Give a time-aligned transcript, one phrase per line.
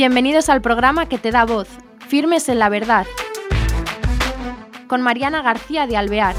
[0.00, 1.68] Bienvenidos al programa que te da voz,
[2.08, 3.06] Firmes en la Verdad,
[4.86, 6.34] con Mariana García de Alvear.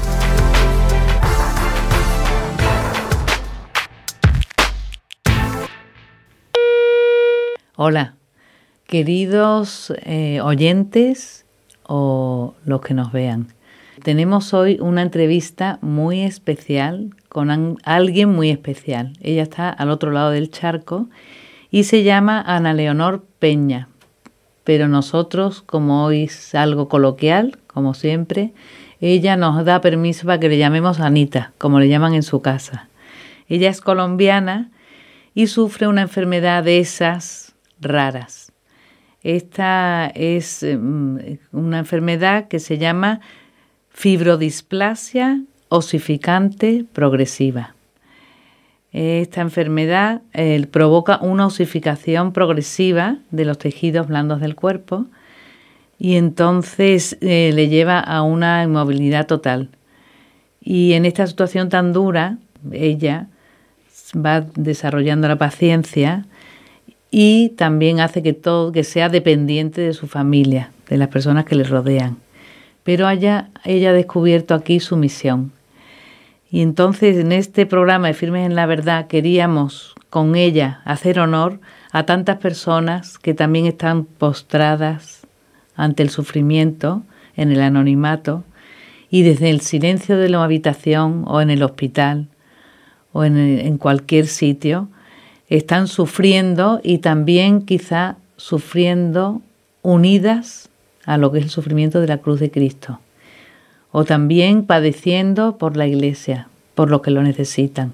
[7.76, 8.16] Hola,
[8.88, 11.46] queridos eh, oyentes
[11.84, 13.46] o los que nos vean.
[14.02, 19.12] Tenemos hoy una entrevista muy especial con alguien muy especial.
[19.20, 21.06] Ella está al otro lado del charco
[21.72, 23.88] y se llama Ana Leonor Peña.
[24.62, 28.52] Pero nosotros, como hoy es algo coloquial, como siempre,
[29.00, 32.88] ella nos da permiso para que le llamemos Anita, como le llaman en su casa.
[33.48, 34.70] Ella es colombiana
[35.34, 38.52] y sufre una enfermedad de esas raras.
[39.22, 41.16] Esta es mm,
[41.52, 43.20] una enfermedad que se llama
[43.88, 47.74] fibrodisplasia osificante progresiva.
[48.92, 55.06] Esta enfermedad eh, provoca una osificación progresiva de los tejidos blandos del cuerpo
[55.98, 59.70] y entonces eh, le lleva a una inmovilidad total.
[60.60, 62.36] Y en esta situación tan dura,
[62.70, 63.28] ella
[64.14, 66.26] va desarrollando la paciencia
[67.10, 71.54] y también hace que todo que sea dependiente de su familia, de las personas que
[71.54, 72.18] le rodean.
[72.84, 75.52] Pero haya ella ha descubierto aquí su misión
[76.52, 81.60] y entonces en este programa de Firmes en la Verdad queríamos con ella hacer honor
[81.92, 85.26] a tantas personas que también están postradas
[85.76, 87.02] ante el sufrimiento,
[87.36, 88.44] en el anonimato,
[89.08, 92.28] y desde el silencio de la habitación o en el hospital
[93.14, 94.88] o en, en cualquier sitio,
[95.48, 99.40] están sufriendo y también quizá sufriendo
[99.80, 100.68] unidas
[101.06, 103.00] a lo que es el sufrimiento de la cruz de Cristo
[103.92, 107.92] o también padeciendo por la Iglesia, por lo que lo necesitan.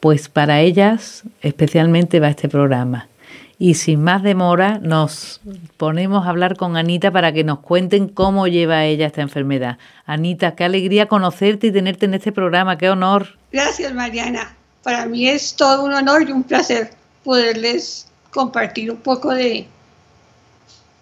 [0.00, 3.08] Pues para ellas especialmente va este programa.
[3.58, 5.40] Y sin más demora nos
[5.76, 9.76] ponemos a hablar con Anita para que nos cuenten cómo lleva ella esta enfermedad.
[10.06, 13.36] Anita, qué alegría conocerte y tenerte en este programa, qué honor.
[13.52, 14.56] Gracias, Mariana.
[14.82, 16.90] Para mí es todo un honor y un placer
[17.22, 19.66] poderles compartir un poco de,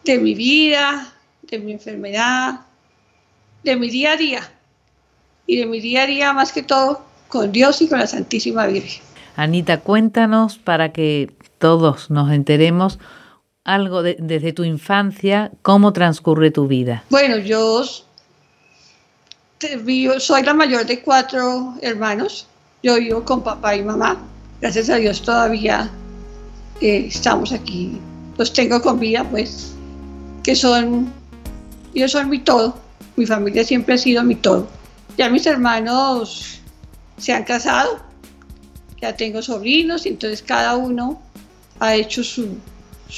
[0.04, 1.12] de mi vida,
[1.42, 2.60] de mi enfermedad,
[3.64, 4.50] de mi día a día
[5.46, 8.66] y de mi día a día más que todo con Dios y con la Santísima
[8.66, 9.02] Virgen.
[9.36, 12.98] Anita, cuéntanos para que todos nos enteremos
[13.64, 17.04] algo desde tu infancia, cómo transcurre tu vida.
[17.10, 17.84] Bueno, yo
[20.18, 22.46] soy la mayor de cuatro hermanos.
[22.82, 24.16] Yo vivo con papá y mamá.
[24.60, 25.90] Gracias a Dios todavía
[26.80, 27.98] eh, estamos aquí.
[28.38, 29.74] Los tengo con vida, pues,
[30.44, 31.12] que son,
[31.94, 32.74] ellos son mi todo
[33.18, 34.68] mi familia siempre ha sido mi todo.
[35.16, 36.60] Ya mis hermanos
[37.18, 37.98] se han casado,
[39.00, 41.20] ya tengo sobrinos, entonces cada uno
[41.80, 42.56] ha hecho su,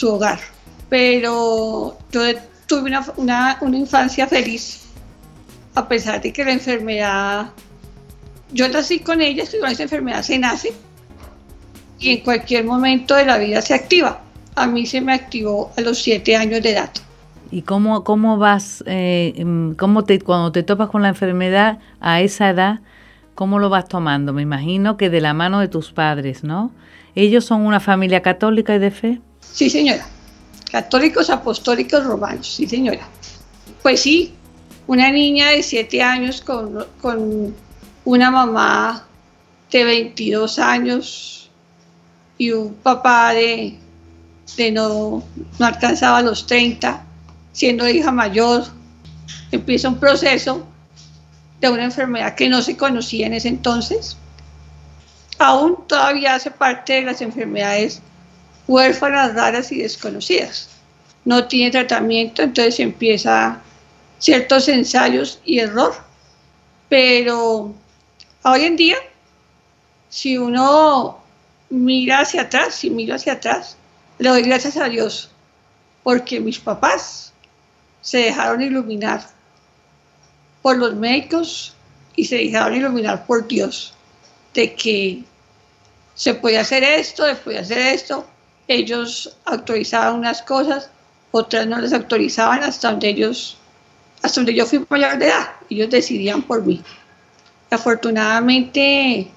[0.03, 0.41] hogar.
[0.89, 2.22] Pero yo
[2.66, 4.81] tuve una, infancia feliz,
[5.75, 7.50] a pesar de que la enfermedad,
[8.53, 10.72] yo nací con ella, que con esa enfermedad se nace
[11.99, 14.22] y en cualquier momento de la vida se activa.
[14.55, 16.91] A mí se me activó a los siete años de edad.
[17.50, 22.21] ¿Y cómo, cómo vas, eh, mm, cómo te, cuando te topas con la enfermedad a
[22.21, 22.81] esa edad,
[23.34, 24.33] cómo lo vas tomando?
[24.33, 26.71] Me imagino que de la mano de tus padres, ¿no?
[27.16, 29.21] ¿Ellos son una familia católica y de fe?
[29.41, 30.06] Sí, señora.
[30.71, 33.09] Católicos apostólicos romanos, sí, señora.
[33.83, 34.33] Pues sí,
[34.87, 37.53] una niña de siete años con, con
[38.05, 39.05] una mamá
[39.72, 41.50] de 22 años
[42.39, 43.77] y un papá de,
[44.56, 45.25] de no,
[45.59, 47.06] no alcanzaba los 30
[47.53, 48.65] siendo hija mayor,
[49.50, 50.66] empieza un proceso
[51.61, 54.16] de una enfermedad que no se conocía en ese entonces.
[55.38, 58.03] Aún todavía hace parte de las enfermedades
[58.66, 60.69] huérfanas, raras y desconocidas.
[61.25, 63.60] No tiene tratamiento, entonces empieza
[64.19, 65.94] ciertos ensayos y error.
[66.89, 67.75] Pero
[68.43, 68.97] hoy en día,
[70.09, 71.19] si uno
[71.69, 73.77] mira hacia atrás, si miro hacia atrás,
[74.19, 75.30] le doy gracias a Dios,
[76.03, 77.29] porque mis papás
[78.00, 79.26] se dejaron iluminar
[80.62, 81.74] por los médicos
[82.16, 83.94] y se dejaron iluminar por Dios
[84.54, 85.24] de que
[86.14, 88.26] se puede hacer esto, se puede hacer esto.
[88.68, 90.91] Ellos autorizaban unas cosas,
[91.30, 93.56] otras no les autorizaban hasta donde ellos,
[94.22, 95.48] hasta donde yo fui mayor de edad.
[95.68, 96.82] Ellos decidían por mí.
[97.70, 99.30] Afortunadamente,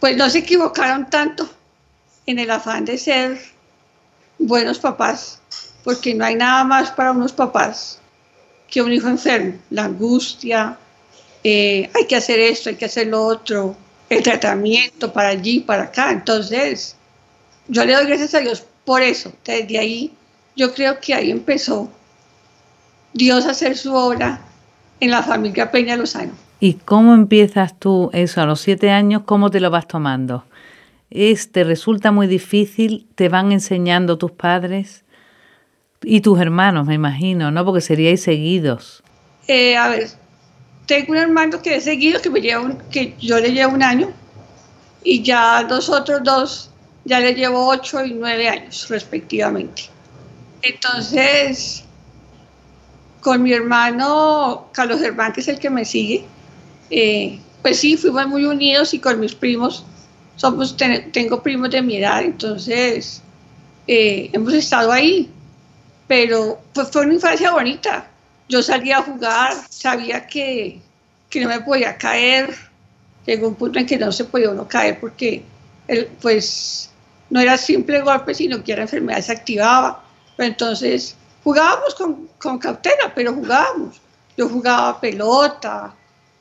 [0.00, 1.48] pues no se equivocaron tanto
[2.26, 3.38] en el afán de ser
[4.38, 5.40] buenos papás
[5.84, 8.00] porque no hay nada más para unos papás
[8.70, 9.54] que un hijo enfermo.
[9.70, 10.78] La angustia,
[11.42, 13.76] eh, hay que hacer esto, hay que hacer lo otro,
[14.08, 16.10] el tratamiento para allí, para acá.
[16.10, 16.96] Entonces,
[17.68, 19.32] yo le doy gracias a Dios por eso.
[19.44, 20.12] Desde ahí
[20.56, 21.88] yo creo que ahí empezó
[23.12, 24.40] Dios a hacer su obra
[25.00, 26.32] en la familia Peña Lozano.
[26.60, 29.22] ¿Y cómo empiezas tú eso a los siete años?
[29.24, 30.44] ¿Cómo te lo vas tomando?
[31.10, 33.06] ¿Es, ¿Te resulta muy difícil?
[33.14, 35.04] ¿Te van enseñando tus padres?
[36.02, 37.64] Y tus hermanos, me imagino, ¿no?
[37.64, 39.02] Porque seríais seguidos.
[39.46, 40.08] Eh, a ver,
[40.86, 44.12] tengo un hermano que es seguido, que, me lleva que yo le llevo un año,
[45.02, 46.70] y ya los otros dos
[47.04, 49.84] ya le llevo ocho y nueve años, respectivamente.
[50.62, 51.84] Entonces,
[53.20, 56.24] con mi hermano Carlos Germán, que es el que me sigue,
[56.90, 59.84] eh, pues sí, fuimos muy unidos y con mis primos,
[60.36, 60.76] somos,
[61.12, 63.22] tengo primos de mi edad, entonces
[63.86, 65.30] eh, hemos estado ahí,
[66.08, 68.08] pero pues fue una infancia bonita.
[68.48, 70.80] Yo salía a jugar, sabía que,
[71.28, 72.56] que no me podía caer,
[73.26, 75.44] llegó un punto en que no se podía uno caer porque
[75.86, 76.90] él, pues
[77.28, 80.02] no era simple golpe, sino que la enfermedad se activaba.
[80.38, 81.14] Entonces
[81.44, 84.00] jugábamos con, con cautela, pero jugábamos.
[84.36, 85.94] Yo jugaba pelota,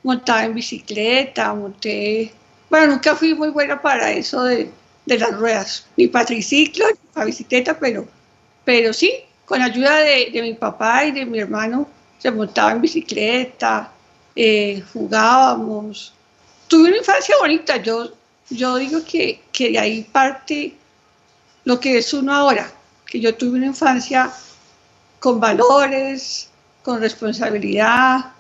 [0.04, 2.32] montaba en bicicleta, monté...
[2.70, 4.70] Bueno, nunca fui muy buena para eso de,
[5.06, 8.06] de las ruedas, ni para triciclo, ni para bicicleta, pero,
[8.66, 9.12] pero sí,
[9.48, 11.88] con ayuda de, de mi papá y de mi hermano,
[12.20, 13.90] se montaba en bicicleta,
[14.36, 16.14] eh, jugábamos.
[16.68, 18.12] Tuve una infancia bonita, yo,
[18.50, 20.76] yo digo que, que de ahí parte
[21.64, 22.70] lo que es uno ahora,
[23.06, 24.30] que yo tuve una infancia
[25.20, 26.50] con valores,
[26.84, 28.34] con responsabilidad.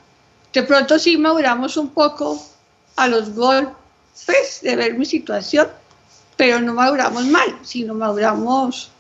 [0.51, 2.45] De pronto sí maduramos un poco
[2.97, 5.69] a los golpes de ver mi situación,
[6.35, 8.91] pero no maduramos mal, sino maduramos,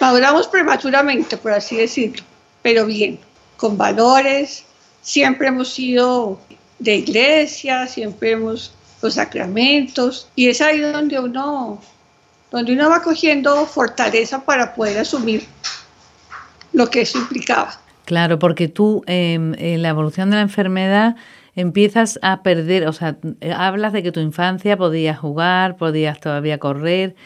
[0.00, 2.22] maduramos prematuramente, por así decirlo,
[2.62, 3.18] pero bien,
[3.56, 4.64] con valores.
[5.02, 6.40] Siempre hemos sido
[6.78, 11.80] de iglesia, siempre hemos los sacramentos, y es ahí donde uno,
[12.50, 15.44] donde uno va cogiendo fortaleza para poder asumir
[16.72, 17.78] lo que eso implicaba.
[18.04, 21.16] Claro, porque tú em, en la evolución de la enfermedad
[21.54, 23.16] empiezas a perder, o sea,
[23.56, 27.16] hablas de que tu infancia podías jugar, podías todavía correr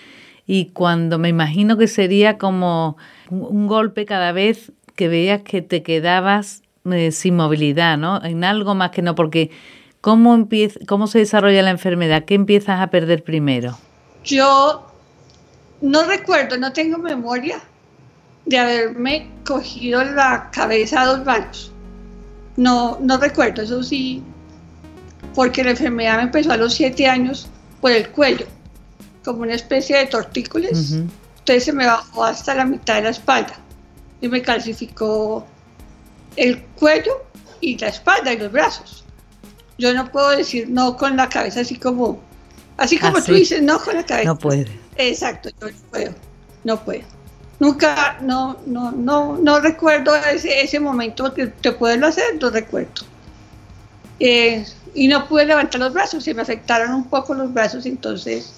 [0.52, 2.96] y cuando me imagino que sería como
[3.30, 8.20] un golpe cada vez que veías que te quedabas eh, sin movilidad, ¿no?
[8.24, 9.52] En algo más que no, porque
[10.00, 12.24] ¿cómo, empieza, ¿cómo se desarrolla la enfermedad?
[12.24, 13.78] ¿Qué empiezas a perder primero?
[14.24, 14.90] Yo
[15.82, 17.60] no recuerdo, no tengo memoria
[18.44, 21.70] de haberme cogido la cabeza a dos manos.
[22.56, 24.20] No, no recuerdo, eso sí,
[25.32, 27.48] porque la enfermedad me empezó a los siete años
[27.80, 28.46] por el cuello,
[29.24, 30.92] como una especie de tortícolis.
[30.92, 33.54] Entonces se me bajó hasta la mitad de la espalda
[34.20, 35.46] y me calcificó
[36.36, 37.24] el cuello
[37.60, 39.04] y la espalda y los brazos.
[39.78, 42.20] Yo no puedo decir no con la cabeza así como,
[42.76, 44.28] así como tú dices no con la cabeza.
[44.28, 44.66] No puede.
[44.96, 46.14] Exacto, yo no puedo,
[46.64, 47.02] no puedo.
[47.58, 53.04] Nunca, no, no, no, no recuerdo ese, ese momento que te puedo hacer, no recuerdo.
[54.18, 54.64] Eh,
[54.94, 58.52] y no pude levantar los brazos, se me afectaron un poco los brazos, entonces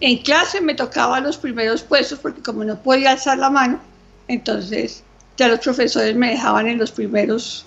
[0.00, 3.80] en clase me tocaba los primeros puestos porque como no podía alzar la mano,
[4.28, 5.02] entonces
[5.36, 7.66] ya los profesores me dejaban en los primeros,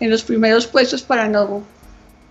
[0.00, 1.62] en los primeros puestos para no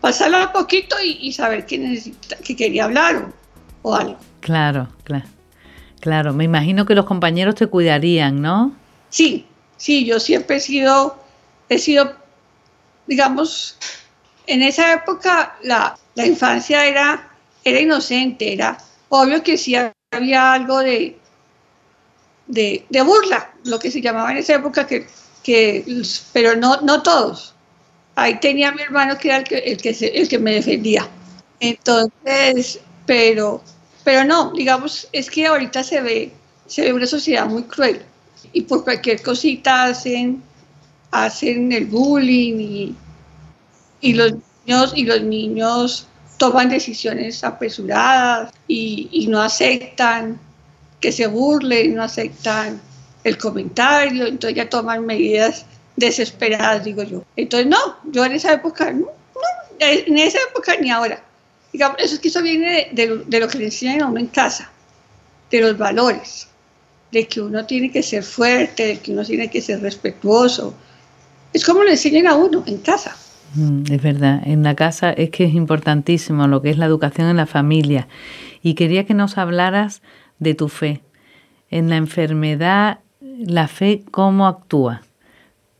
[0.01, 4.17] pasarla un poquito y, saber que, necesita, que quería hablar o, o algo.
[4.41, 5.25] Claro, claro.
[6.03, 8.75] Claro, me imagino que los compañeros te cuidarían, ¿no?
[9.09, 9.45] Sí,
[9.77, 11.17] sí, yo siempre he sido,
[11.69, 12.13] he sido,
[13.07, 13.77] digamos,
[14.47, 17.29] en esa época la, infancia era,
[17.63, 18.77] era inocente, era
[19.15, 19.75] obvio que sí
[20.11, 21.17] había algo de,
[22.47, 25.07] de, burla, lo que se llamaba en esa época, que,
[25.43, 25.85] que
[26.31, 27.53] pero no, no todos.
[28.15, 31.07] Ahí tenía mi hermano que era el que, el que, el que me defendía.
[31.59, 33.61] Entonces, pero
[34.03, 36.33] pero no, digamos, es que ahorita se ve,
[36.67, 38.01] se ve una sociedad muy cruel
[38.51, 40.43] y por cualquier cosita hacen,
[41.11, 42.95] hacen el bullying y,
[44.01, 44.33] y los
[44.65, 50.39] niños y los niños toman decisiones apresuradas y, no aceptan
[50.99, 52.81] que se burlen, no aceptan
[53.23, 57.23] el comentario, entonces ya toman medidas desesperadas, digo yo.
[57.35, 59.07] Entonces, no, yo en esa época, no,
[59.79, 61.23] no en esa época ni ahora.
[61.71, 64.69] Digamos, eso es que eso viene de, lo que le enseñan a uno en casa,
[65.49, 66.47] de los valores,
[67.11, 70.75] de que uno tiene que ser fuerte, de que uno tiene que ser respetuoso.
[71.51, 73.15] Es como le enseñan a uno en casa.
[73.55, 77.27] Mm, es verdad, en la casa es que es importantísimo lo que es la educación
[77.27, 78.07] en la familia.
[78.61, 80.01] Y quería que nos hablaras
[80.39, 81.01] de tu fe.
[81.69, 85.01] En la enfermedad, la fe, ¿cómo actúa?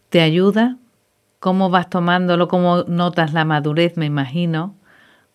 [0.09, 0.77] ¿Te ayuda?
[1.39, 2.47] ¿Cómo vas tomándolo?
[2.47, 4.75] ¿Cómo notas la madurez, me imagino?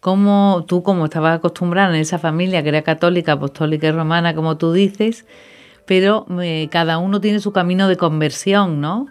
[0.00, 4.56] cómo tú, como estabas acostumbrada en esa familia que era católica, apostólica y romana, como
[4.56, 5.26] tú dices,
[5.86, 9.06] pero eh, cada uno tiene su camino de conversión, ¿no?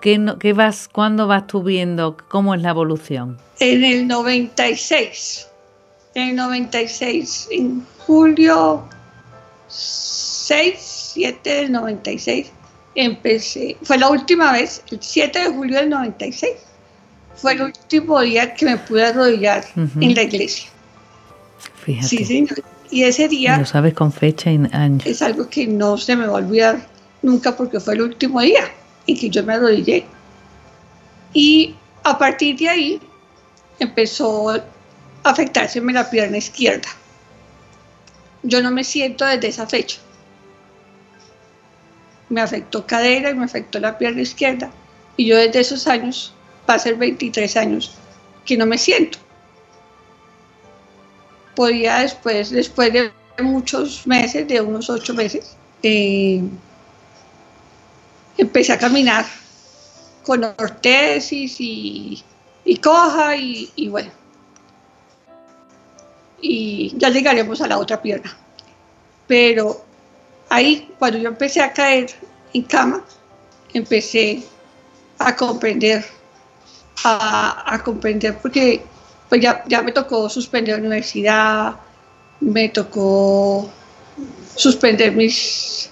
[0.00, 3.38] ¿Qué, ¿Qué, vas, ¿Cuándo vas tú viendo cómo es la evolución?
[3.58, 5.48] En el 96.
[6.14, 8.88] En el 96, en julio
[9.68, 12.50] 6, 7 del 96,
[12.94, 13.76] empecé.
[13.82, 16.50] Fue la última vez, el 7 de julio del 96.
[17.36, 20.68] Fue el último día que me pude arrodillar en la iglesia.
[21.84, 22.08] Fíjate.
[22.08, 22.62] Sí, señor.
[22.90, 23.58] Y ese día...
[23.58, 25.00] Lo sabes con fecha y año.
[25.04, 26.86] Es algo que no se me va a olvidar
[27.22, 28.64] nunca porque fue el último día
[29.08, 30.06] en que yo me arrodillé.
[31.32, 31.74] Y
[32.04, 33.00] a partir de ahí
[33.80, 34.64] empezó a
[35.24, 36.88] afectárseme la pierna izquierda.
[38.44, 39.98] Yo no me siento desde esa fecha.
[42.28, 44.70] Me afectó cadera y me afectó la pierna izquierda.
[45.16, 46.32] Y yo desde esos años,
[46.70, 47.94] va a ser 23 años,
[48.44, 49.18] que no me siento
[51.58, 53.10] podía después, después de
[53.42, 56.40] muchos meses, de unos ocho meses, eh,
[58.38, 59.26] empecé a caminar
[60.24, 62.24] con ortesis y,
[62.82, 64.10] coja y, bueno.
[66.40, 68.34] Y ya llegaremos a la otra pierna.
[69.26, 69.84] Pero
[70.48, 72.10] ahí, cuando yo empecé a caer
[72.54, 73.04] en cama,
[73.74, 74.42] empecé
[75.18, 76.04] a comprender,
[77.04, 78.82] a, a comprender porque
[79.28, 81.76] pues ya, ya me tocó suspender la universidad,
[82.40, 83.68] me tocó
[84.54, 85.90] suspender mis,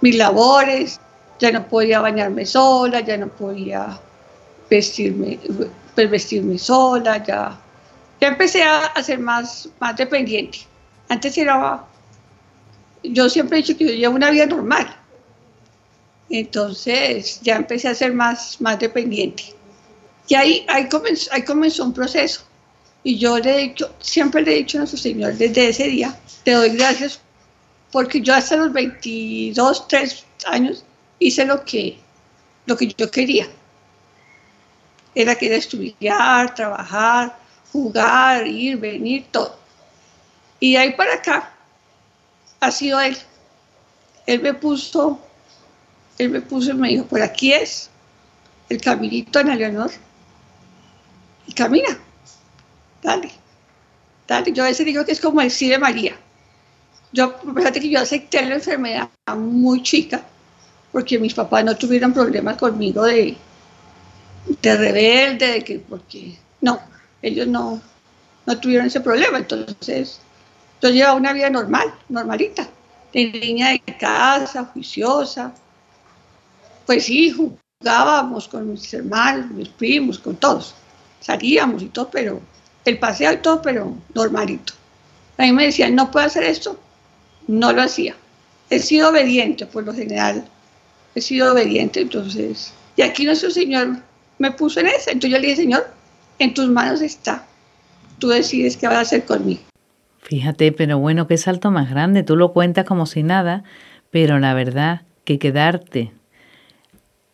[0.00, 1.00] mis labores,
[1.38, 3.98] ya no podía bañarme sola, ya no podía
[4.68, 5.38] vestirme,
[5.94, 7.58] pues vestirme sola, ya,
[8.20, 10.60] ya empecé a, ser más, más dependiente.
[11.08, 11.84] Antes era,
[13.02, 14.94] yo siempre he dicho que yo llevo una vida normal,
[16.28, 19.54] entonces ya empecé a ser más, más dependiente.
[20.28, 22.42] Y ahí, ahí, comenzó, ahí comenzó un proceso.
[23.02, 26.18] Y yo le he dicho, siempre le he dicho a nuestro Señor desde ese día,
[26.44, 27.20] te doy gracias
[27.90, 30.84] porque yo hasta los 22, 3 años
[31.18, 31.98] hice lo que,
[32.66, 33.46] lo que yo quería.
[35.14, 37.38] Era que estudiar, trabajar,
[37.72, 39.58] jugar, ir, venir, todo.
[40.60, 41.52] Y de ahí para acá
[42.60, 43.16] ha sido Él.
[44.26, 45.18] Él me puso,
[46.18, 47.90] Él me puso y me dijo, por aquí es
[48.68, 49.90] el caminito en Leonor.
[51.46, 51.98] Y camina
[53.02, 53.30] dale,
[54.26, 54.52] dale.
[54.52, 56.16] Yo a veces digo que es como el sí de María.
[57.12, 60.22] Yo, fíjate que yo acepté la enfermedad muy chica,
[60.92, 63.36] porque mis papás no tuvieron problemas conmigo de,
[64.62, 66.80] de rebelde, de que, porque, no,
[67.22, 67.80] ellos no,
[68.46, 69.38] no tuvieron ese problema.
[69.38, 70.20] Entonces,
[70.80, 72.68] yo llevaba una vida normal, normalita,
[73.12, 75.52] de niña de casa, juiciosa.
[76.86, 77.34] Pues sí,
[77.80, 80.74] jugábamos con mis hermanos, mis primos, con todos.
[81.20, 82.40] Salíamos y todo, pero
[82.84, 84.72] el paseo y todo, pero normalito.
[85.36, 86.78] A mí me decían, no puedo hacer esto,
[87.46, 88.16] no lo hacía.
[88.70, 90.48] He sido obediente, por lo general,
[91.18, 93.98] he sido obediente, entonces, y aquí nuestro Señor
[94.38, 95.86] me puso en eso, entonces yo le dije, Señor,
[96.38, 97.46] en tus manos está,
[98.18, 99.60] tú decides qué vas a hacer conmigo.
[100.22, 103.64] Fíjate, pero bueno, qué salto más grande, tú lo cuentas como si nada,
[104.10, 106.12] pero la verdad que quedarte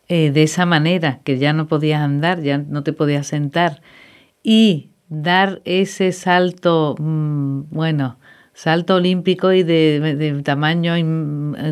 [0.08, 3.82] eh, de esa manera, que ya no podías andar, ya no te podías sentar,
[4.42, 8.18] y dar ese salto, mm, bueno,
[8.52, 10.94] salto olímpico y de, tamaño,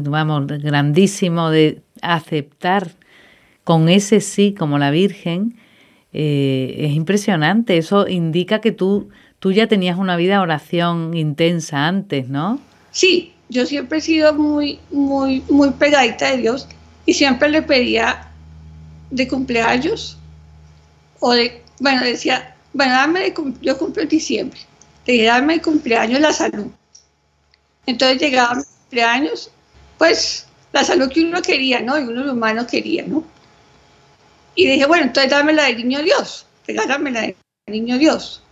[0.05, 2.91] vamos, grandísimo, de aceptar
[3.65, 5.57] con ese sí como la Virgen,
[6.13, 7.79] eh, es impresionante.
[7.79, 12.61] Eso indica que tú, tú ya tenías una vida de oración intensa antes, ¿no?
[12.91, 16.69] Sí, yo siempre he sido muy, muy, muy pegadita de Dios
[17.07, 18.29] y siempre le pedía
[19.11, 20.19] de cumpleaños
[21.21, 24.59] o de, bueno, decía, bueno, dame yo cumplo en diciembre.
[25.05, 26.67] Te dije, dame el cumpleaños la salud.
[27.87, 29.51] Entonces llegaba mi cumpleaños,
[29.99, 31.99] pues la salud que uno quería, ¿no?
[31.99, 33.25] Y uno humano quería, ¿no?
[34.55, 37.37] Y dije, bueno, entonces dame la del niño Dios, regálame la del
[37.67, 38.43] niño Dios.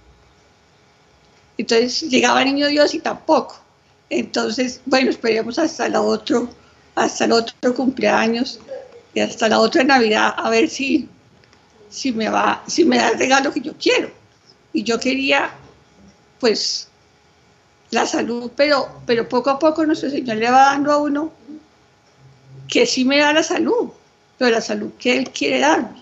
[1.59, 3.61] Entonces llegaba el niño Dios y tampoco.
[4.09, 6.49] Entonces, bueno, esperemos hasta el otro,
[6.95, 8.61] hasta el otro cumpleaños
[9.15, 11.09] y hasta la otra Navidad a ver si
[11.91, 14.11] si me va, si me da el regalo que yo quiero.
[14.73, 15.51] Y yo quería,
[16.39, 16.89] pues,
[17.91, 21.33] la salud, pero, pero poco a poco nuestro Señor le va dando a uno
[22.71, 23.91] que sí me da la salud,
[24.39, 26.01] pero la salud que Él quiere darme.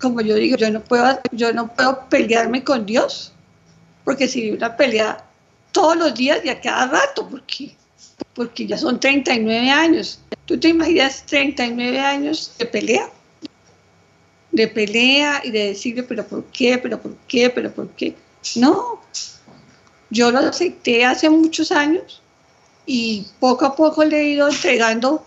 [0.00, 3.32] Como yo digo, yo no puedo, yo no puedo pelearme con Dios,
[4.04, 5.24] porque si una pelea
[5.72, 7.74] todos los días y a cada rato, porque,
[8.34, 10.20] porque ya son 39 años.
[10.46, 13.08] ¿Tú te imaginas 39 años de pelea?
[14.54, 16.78] de pelea y de decirle, pero ¿por qué?
[16.78, 17.50] ¿Pero por qué?
[17.50, 18.14] ¿Pero por qué?
[18.54, 19.00] No,
[20.10, 22.22] yo lo acepté hace muchos años
[22.86, 25.24] y poco a poco le he ido entregando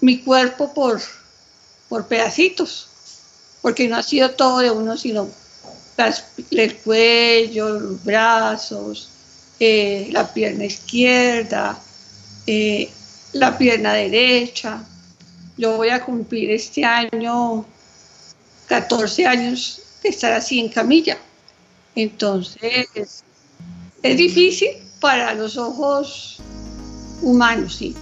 [0.00, 1.00] mi cuerpo por,
[1.88, 2.88] por pedacitos,
[3.62, 5.28] porque no ha sido todo de uno, sino
[6.50, 9.10] el cuello, los brazos,
[9.58, 11.78] eh, la pierna izquierda,
[12.46, 12.90] eh,
[13.32, 14.82] la pierna derecha.
[15.58, 17.66] Yo voy a cumplir este año
[18.66, 21.18] 14 años de estar así en camilla.
[21.94, 22.86] Entonces,
[24.02, 24.70] es difícil
[25.00, 26.40] para los ojos
[27.22, 27.94] humanos, sí.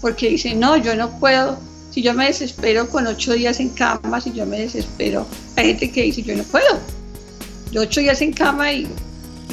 [0.00, 1.58] Porque dicen, no, yo no puedo,
[1.90, 5.90] si yo me desespero con ocho días en cama, si yo me desespero, hay gente
[5.90, 6.78] que dice, yo no puedo.
[7.72, 8.86] Yo ocho días en cama y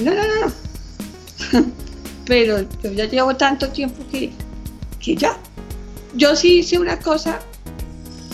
[0.02, 1.66] no, no, no, no.
[2.26, 4.32] Pero yo ya llevo tanto tiempo que,
[5.00, 5.38] que ya.
[6.16, 7.40] Yo sí hice una cosa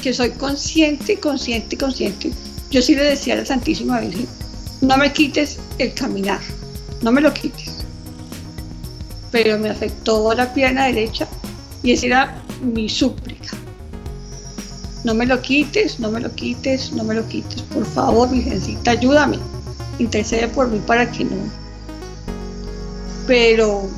[0.01, 2.31] que soy consciente, consciente, consciente.
[2.71, 4.27] Yo sí le decía a la Santísima Virgen,
[4.81, 6.39] no me quites el caminar,
[7.01, 7.78] no me lo quites.
[9.31, 11.27] Pero me afectó la pierna derecha
[11.83, 13.57] y esa era mi súplica.
[15.03, 17.61] No me lo quites, no me lo quites, no me lo quites.
[17.63, 19.39] Por favor, Virgencita, ayúdame.
[19.97, 21.37] Intercede por mí para que no.
[23.27, 23.89] Pero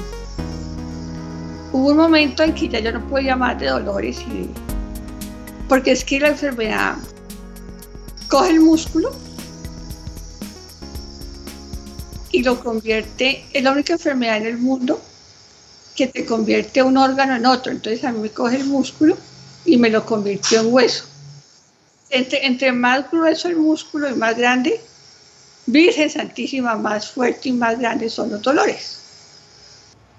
[1.72, 4.50] hubo un momento en que ya yo no podía más de dolores y
[5.68, 6.98] porque es que la enfermedad
[8.28, 9.12] coge el músculo
[12.32, 15.02] y lo convierte, es la única enfermedad en el mundo
[16.02, 17.72] que te convierte un órgano en otro.
[17.72, 19.16] Entonces a mí me coge el músculo
[19.66, 21.06] y me lo convirtió en hueso.
[22.10, 24.82] Entre, entre más grueso el músculo y más grande,
[25.68, 28.98] Virgen Santísima, más fuerte y más grande son los dolores.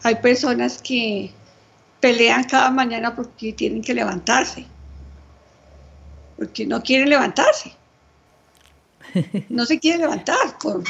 [0.04, 1.32] Hay personas que
[2.00, 4.64] pelean cada mañana porque tienen que levantarse,
[6.36, 7.72] porque no quieren levantarse.
[9.50, 10.84] No se quieren levantar, por,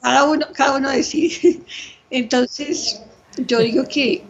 [0.00, 1.60] cada uno, cada uno decide.
[2.10, 3.00] Entonces,
[3.36, 4.24] yo digo que,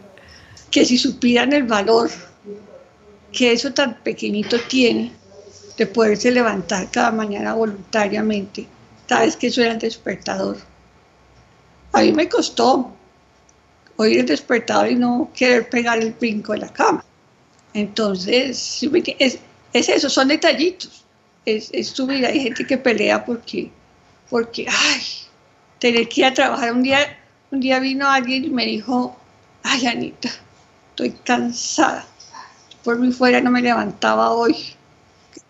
[0.71, 2.09] que si supieran el valor
[3.31, 5.11] que eso tan pequeñito tiene
[5.77, 8.67] de poderse levantar cada mañana voluntariamente,
[9.07, 10.57] sabes que eso era el despertador.
[11.93, 12.93] A mí me costó
[13.97, 17.03] oír el despertador y no querer pegar el brinco de la cama.
[17.73, 18.83] Entonces,
[19.19, 19.39] es,
[19.73, 21.05] es eso, son detallitos.
[21.45, 22.27] Es, es su vida.
[22.27, 23.71] Hay gente que pelea porque,
[24.29, 25.01] porque, ay,
[25.79, 26.71] tener que ir a trabajar.
[26.71, 27.17] Un día,
[27.49, 29.17] un día vino alguien y me dijo,
[29.63, 30.29] ay Anita,
[31.01, 32.05] estoy cansada.
[32.83, 34.55] Por mi fuera no me levantaba hoy.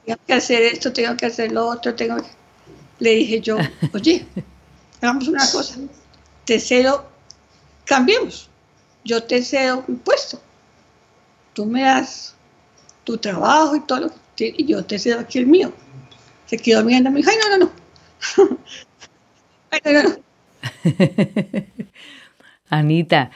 [0.05, 2.17] Tengo que hacer esto, tengo que hacer lo otro, tengo
[2.99, 3.57] Le dije yo,
[3.93, 4.25] oye,
[5.01, 5.75] hagamos una cosa,
[6.45, 7.05] te cedo,
[7.85, 8.49] cambiemos.
[9.03, 10.41] Yo te cedo mi puesto.
[11.53, 12.35] Tú me das
[13.03, 15.73] tu trabajo y todo lo que y yo te cedo aquí el mío.
[16.45, 18.57] Se quedó mirando me dijo, ay, no, no, no.
[22.69, 23.31] Anita,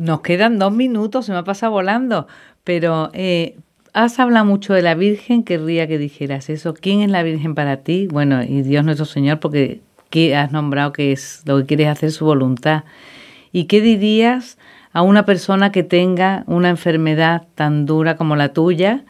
[0.00, 2.26] nos quedan dos minutos, se me ha pasado volando,
[2.64, 3.56] pero eh,
[3.92, 6.74] has hablado mucho de la Virgen, querría que dijeras eso.
[6.74, 8.08] ¿Quién es la Virgen para ti?
[8.10, 9.80] Bueno, y Dios nuestro Señor, porque
[10.36, 12.84] has nombrado que es lo que quieres hacer su voluntad.
[13.52, 14.58] ¿Y qué dirías
[14.92, 19.04] a una persona que tenga una enfermedad tan dura como la tuya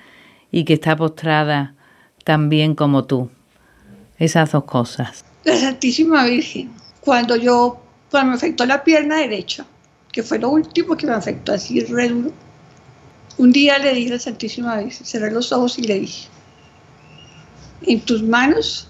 [0.51, 1.75] y que está postrada
[2.25, 3.31] tan bien como tú?
[4.19, 6.71] Esas dos cosas la Santísima Virgen.
[7.01, 9.67] Cuando yo, cuando me afectó la pierna derecha,
[10.13, 12.33] que fue lo último que me afectó así re duro,
[13.39, 16.29] un día le dije a la Santísima Virgen, cerré los ojos y le dije,
[17.83, 18.89] en tus manos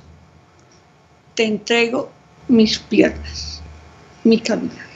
[1.35, 2.11] te entrego
[2.49, 3.63] mis piernas,
[4.25, 4.87] mi caminar.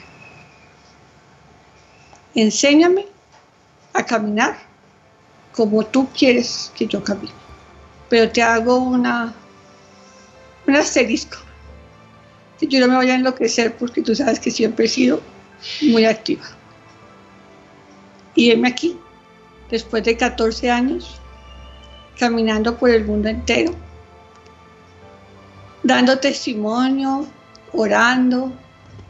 [2.33, 3.05] Enséñame
[3.93, 4.57] a caminar
[5.53, 7.31] como tú quieres que yo camine.
[8.09, 9.33] Pero te hago una,
[10.67, 11.37] un asterisco
[12.67, 15.21] yo no me voy a enloquecer porque tú sabes que siempre he sido
[15.81, 16.43] muy activa.
[18.35, 18.97] Y heme aquí,
[19.69, 21.19] después de 14 años,
[22.17, 23.73] caminando por el mundo entero,
[25.83, 27.27] dando testimonio,
[27.71, 28.51] orando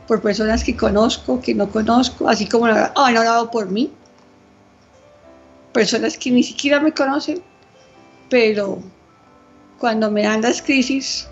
[0.08, 3.92] por personas que conozco, que no conozco, así como han orado por mí.
[5.74, 7.42] Personas que ni siquiera me conocen,
[8.30, 8.80] pero
[9.80, 11.28] cuando me dan las crisis,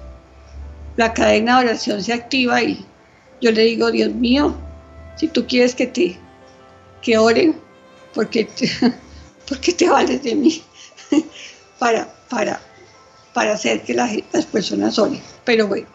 [0.97, 2.85] la cadena de oración se activa y
[3.41, 4.55] yo le digo, Dios mío,
[5.15, 6.17] si tú quieres que te
[7.01, 7.55] que oren,
[8.13, 8.69] porque te,
[9.47, 10.63] porque te vales de mí
[11.79, 12.59] para, para,
[13.33, 15.21] para hacer que las, personas oren.
[15.43, 15.87] Pero bueno,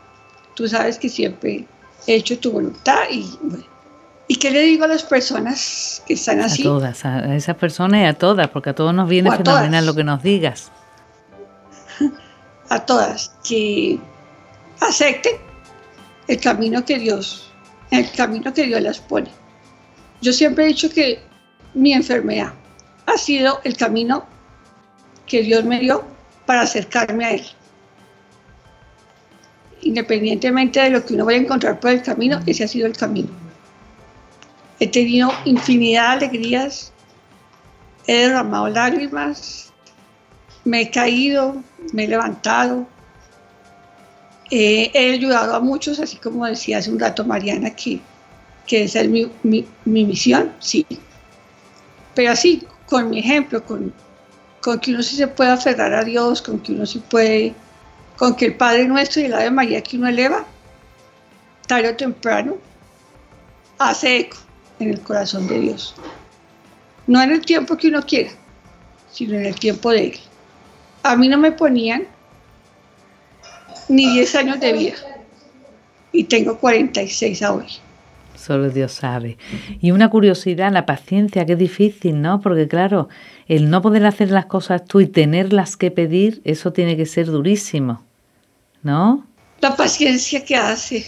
[0.54, 1.66] tú sabes que siempre
[2.06, 3.64] he hecho tu voluntad y bueno.
[4.30, 6.60] ¿Y qué le digo a las personas que están así?
[6.60, 9.94] A todas, a esas personas y a todas, porque a todos nos viene fenomenal lo
[9.94, 10.70] que nos digas.
[12.70, 13.98] A todas, que
[14.78, 15.36] acepten
[16.26, 17.47] el camino que Dios,
[17.90, 19.30] el camino que Dios las pone.
[20.20, 21.20] Yo siempre he dicho que
[21.74, 22.52] mi enfermedad
[23.06, 24.26] ha sido el camino
[25.26, 26.04] que Dios me dio
[26.46, 27.46] para acercarme a Él.
[29.82, 32.96] Independientemente de lo que uno vaya a encontrar por el camino, ese ha sido el
[32.96, 33.28] camino.
[34.80, 36.92] He tenido infinidad de alegrías,
[38.06, 39.72] he derramado lágrimas,
[40.64, 42.86] me he caído, me he levantado,
[44.50, 48.00] he ayudado a muchos, así como decía hace un rato Mariana, que,
[48.66, 50.86] que esa es mi, mi, misión, sí.
[52.14, 53.92] Pero así, con mi ejemplo, con,
[54.62, 57.54] con que uno sí se puede aferrar a Dios, con que uno sí puede,
[58.16, 60.46] con que el Padre Nuestro y el Ave María que uno eleva,
[61.66, 62.56] tarde o temprano,
[63.78, 64.36] hace eco
[64.80, 65.94] en el corazón de Dios.
[67.06, 68.30] No en el tiempo que uno quiera,
[69.10, 70.20] sino en el tiempo de Él.
[71.02, 72.06] A mí no me ponían
[73.88, 74.96] ni 10 años de vida
[76.12, 77.66] y tengo 46 hoy.
[78.34, 79.36] Solo Dios sabe.
[79.80, 82.40] Y una curiosidad, la paciencia, qué difícil, ¿no?
[82.40, 83.08] Porque claro,
[83.48, 87.26] el no poder hacer las cosas tú y tenerlas que pedir, eso tiene que ser
[87.26, 88.02] durísimo,
[88.82, 89.26] ¿no?
[89.60, 91.04] La paciencia que hace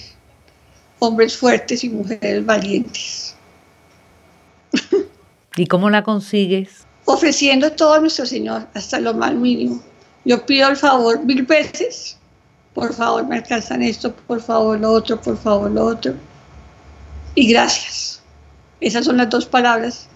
[0.99, 3.37] hombres fuertes y mujeres valientes.
[5.57, 6.87] ¿Y cómo la consigues?
[7.05, 9.83] Ofreciendo todo a nuestro Señor, hasta lo más mínimo.
[10.25, 12.19] Yo pido el favor mil veces,
[12.75, 16.15] por favor me alcanzan esto, por favor lo otro, por favor lo otro.
[17.35, 18.23] Y gracias.
[18.81, 20.09] Esas son las dos palabras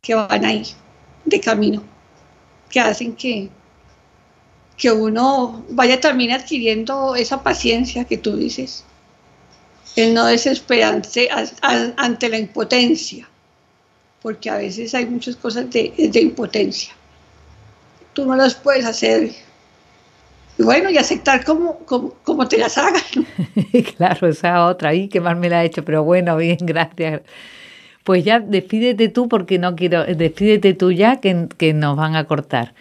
[0.00, 0.64] que van ahí,
[1.24, 1.82] de camino,
[2.70, 3.50] que hacen que,
[4.76, 8.84] que uno vaya también adquiriendo esa paciencia que tú dices,
[9.96, 11.28] el no desesperarse
[11.96, 13.28] ante la impotencia
[14.22, 16.92] porque a veces hay muchas cosas de, impotencia.
[18.12, 19.32] Tú no las puedes hacer.
[20.60, 23.02] Y bueno, y aceptar como, como, te las hagan.
[23.96, 27.22] claro, esa otra ahí que más me la ha hecho, pero bueno, bien, gracias.
[28.04, 32.24] Pues ya despídete tú porque no quiero, despídete tú ya que, que nos van a
[32.24, 32.74] cortar.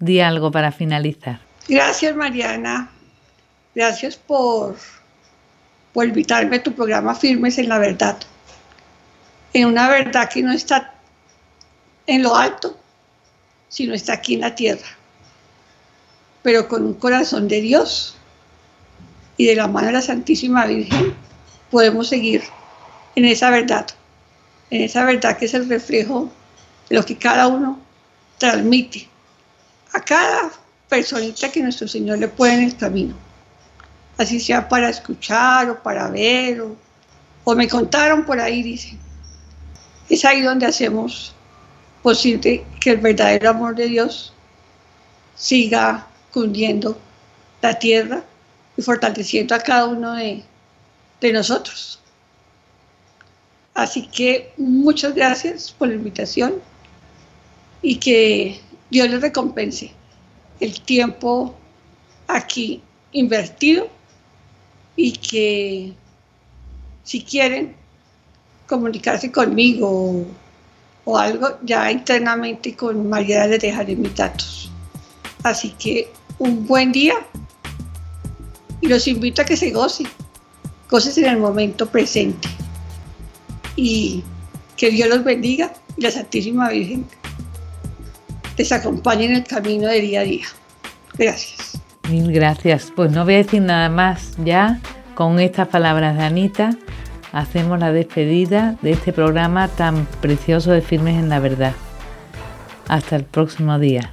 [0.00, 1.38] Di algo para finalizar.
[1.68, 2.90] Gracias, Mariana.
[3.72, 4.74] Gracias por,
[5.92, 8.18] por invitarme a tu programa Firmes en la Verdad
[9.52, 10.94] en una verdad que no está
[12.06, 12.76] en lo alto,
[13.68, 14.86] sino está aquí en la tierra,
[16.42, 18.16] pero con un corazón de Dios.
[19.36, 21.14] Y de la mano de la Santísima Virgen
[21.70, 22.42] podemos seguir
[23.16, 23.86] en esa verdad,
[24.70, 26.30] en esa verdad que es el reflejo
[26.88, 27.78] de lo que cada uno
[28.38, 29.08] transmite
[29.92, 30.50] a cada
[30.88, 33.14] personita que nuestro Señor le pone en el camino,
[34.18, 36.76] así sea para escuchar o para ver o,
[37.44, 38.98] o me contaron por ahí, dicen
[40.10, 41.32] es ahí donde hacemos
[42.02, 44.32] posible que el verdadero amor de Dios
[45.36, 46.98] siga cundiendo
[47.62, 48.24] la tierra
[48.76, 50.44] y fortaleciendo a cada uno de,
[51.32, 52.00] nosotros.
[53.74, 56.54] Así que muchas gracias por la invitación
[57.82, 59.92] y que Dios les recompense
[60.60, 61.54] el tiempo
[62.26, 63.88] aquí invertido
[64.96, 65.92] y que
[67.04, 67.76] si quieren
[68.66, 70.26] comunicarse conmigo
[71.04, 74.70] o, algo, ya internamente con María les dejaré mis datos.
[75.42, 76.08] Así que
[76.40, 77.14] un buen día
[78.80, 80.08] y los invito a que se gocen,
[80.90, 82.48] goces en el momento presente
[83.76, 84.24] y
[84.76, 87.06] que Dios los bendiga y la Santísima Virgen
[88.56, 90.46] les acompañe en el camino de día a día.
[91.14, 91.78] Gracias.
[92.08, 92.90] Mil gracias.
[92.96, 94.80] Pues no voy a decir nada más ya
[95.14, 96.70] con estas palabras de Anita
[97.32, 101.74] hacemos la despedida de este programa tan precioso de Firmes en la Verdad.
[102.88, 104.12] Hasta el próximo día.